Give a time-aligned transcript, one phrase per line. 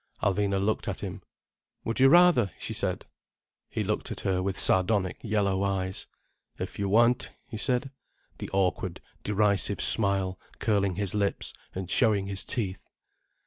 [0.23, 1.21] Alvina looked at him.
[1.85, 3.05] "Would you rather?" she said.
[3.69, 6.07] He looked at her with sardonic yellow eyes.
[6.57, 7.91] "If you want," he said,
[8.39, 12.81] the awkward, derisive smile curling his lips and showing his teeth.